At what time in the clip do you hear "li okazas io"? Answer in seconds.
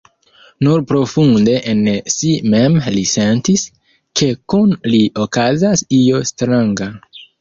4.95-6.25